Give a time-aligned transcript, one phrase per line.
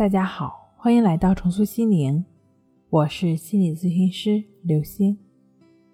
[0.00, 2.24] 大家好，欢迎来到重塑心灵，
[2.88, 5.14] 我是心理咨询师刘星。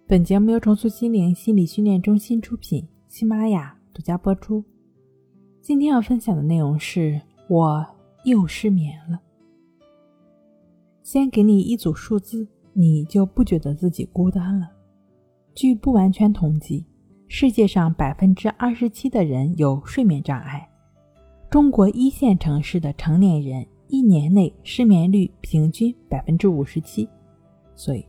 [0.07, 4.65] 本节目由重塑心灵心理训练中心出品，喜马拉雅独家播出。
[5.61, 7.85] 今天要分享的内容是我
[8.23, 9.19] 又失眠了。
[11.03, 14.69] 先给你一组数字，你就不觉得自己孤单了。
[15.53, 16.87] 据不完全统计，
[17.27, 20.65] 世界上百分之二十七的人有睡眠障碍。
[21.51, 23.67] 中国一线城市的成年人。
[23.89, 27.09] 一年内失眠率平均百分之五十七，
[27.75, 28.05] 所以，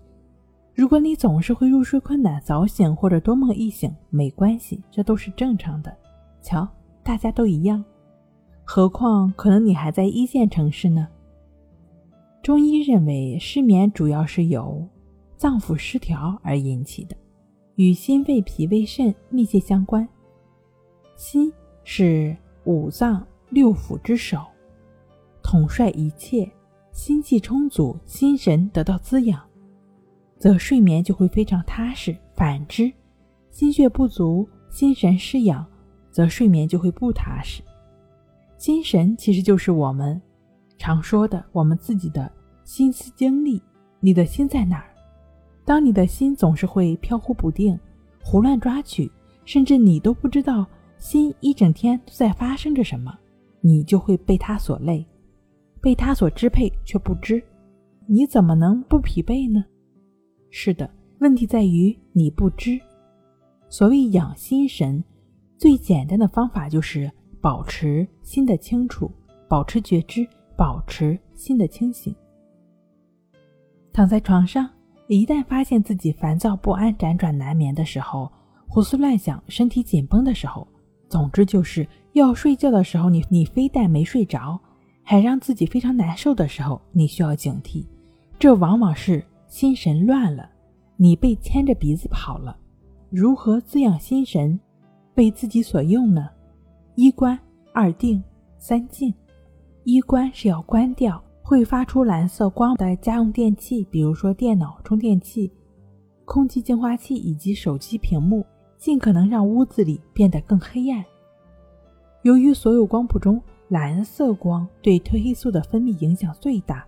[0.73, 5.95] 如果你总是会入睡困难、早醒或者多梦易醒，没关系，这都是正常的。
[6.41, 6.67] 瞧，
[7.03, 7.83] 大家都一样，
[8.63, 11.07] 何况可能你还在一线城市呢。
[12.41, 14.87] 中医认为，失眠主要是由
[15.35, 17.15] 脏腑失调而引起的，
[17.75, 20.07] 与心、肺、脾、胃、肾密切相关。
[21.15, 21.51] 心
[21.83, 24.39] 是五脏六腑之首。
[25.49, 26.45] 统帅一切，
[26.91, 29.41] 心气充足，心神得到滋养，
[30.37, 32.13] 则睡眠就会非常踏实。
[32.35, 32.91] 反之，
[33.49, 35.65] 心血不足，心神失养，
[36.11, 37.63] 则睡眠就会不踏实。
[38.57, 40.21] 心神其实就是我们
[40.77, 42.29] 常说的我们自己的
[42.65, 43.63] 心思精力。
[44.01, 44.89] 你的心在哪儿？
[45.63, 47.79] 当你的心总是会飘忽不定、
[48.21, 49.09] 胡乱抓取，
[49.45, 53.17] 甚至你都不知道心一整天都在发生着什么，
[53.61, 55.07] 你就会被它所累。
[55.87, 57.41] 被他所支配却不知，
[58.07, 59.63] 你怎么能不疲惫呢？
[60.49, 60.89] 是的，
[61.21, 62.77] 问题在于你不知。
[63.69, 65.01] 所谓养心神，
[65.55, 67.09] 最简单的方法就是
[67.39, 69.09] 保持心的清楚，
[69.47, 72.13] 保持觉知，保持心的清醒。
[73.93, 74.69] 躺在床上，
[75.07, 78.29] 一旦发现自己烦躁不安、辗转难眠的时候，
[78.67, 80.67] 胡思乱想、身体紧绷的时候，
[81.07, 84.59] 总之就是要睡觉的时候，你你非但没睡着。
[85.09, 87.85] 还让自己非常难受的时候，你需要警惕，
[88.37, 90.49] 这往往是心神乱了，
[90.97, 92.57] 你被牵着鼻子跑了。
[93.09, 94.59] 如何滋养心神，
[95.15, 96.27] 被自己所用呢？
[96.95, 97.39] 一关、
[97.71, 98.21] 二定、
[98.57, 99.13] 三静。
[99.85, 105.49] 一关是要关掉会发出蓝色光的家用电器，比如说电脑充电器、
[106.25, 108.45] 空气净化器以及手机屏幕，
[108.77, 111.01] 尽可能让屋子里变得更黑暗。
[112.23, 116.85] 由于所有光谱中，蓝色光对褪黑素的分泌影响最大，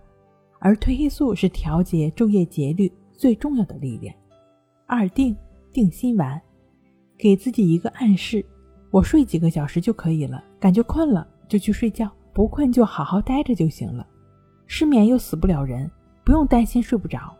[0.58, 4.14] 而褪黑素是调节昼夜节律最重要的力量。
[4.86, 5.36] 二定
[5.72, 6.40] 定心丸，
[7.18, 8.44] 给自己一个暗示：
[8.90, 14.06] 我睡几个小时就可以了，感觉困了就去睡觉，不困就好好待着就行了。
[14.66, 15.90] 失眠又死不了人，
[16.24, 17.36] 不用担心睡不着，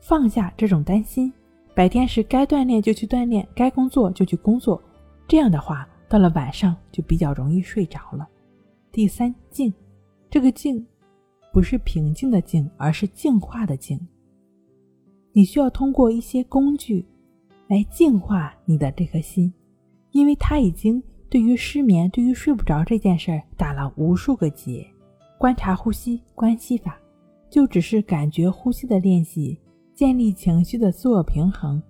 [0.00, 1.32] 放下这种担心。
[1.74, 4.80] 白天时该锻炼就去锻炼，该工作就去工作，
[5.26, 8.28] 这样的话，到了晚上就比较容易睡着了。
[8.98, 9.72] 第三静，
[10.28, 10.84] 这个静
[11.52, 13.96] 不是平静的静，而是净化的静。
[15.32, 17.06] 你需要通过一些工具
[17.68, 19.54] 来净化你的这颗心，
[20.10, 21.00] 因为它已经
[21.30, 24.84] 对于失眠、对于睡不着这件事儿打了无数个结。
[25.38, 26.98] 观察呼吸关系法，
[27.48, 29.56] 就只是感觉呼吸的练习，
[29.94, 31.80] 建立情绪的自我平衡，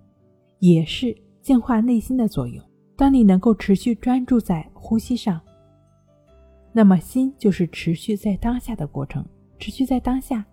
[0.58, 2.62] 也是净化内心的作用。
[2.98, 5.40] 当你能够持续专注在呼吸上。
[6.78, 9.26] 那么心就是持续在当下的过程，
[9.58, 10.46] 持续在当下，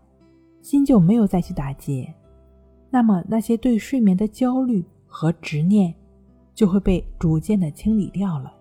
[0.60, 2.12] 心就没有再去打结。
[2.90, 5.94] 那么那些对睡眠的焦虑和执念，
[6.56, 8.52] 就会被逐渐的清理掉了。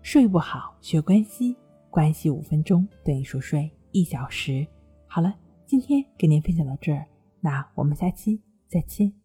[0.00, 1.54] 睡不好，学关系，
[1.90, 4.66] 关系五分钟等于熟睡一小时。
[5.06, 5.34] 好了，
[5.66, 7.04] 今天给您分享到这儿，
[7.38, 9.19] 那我们下期再见。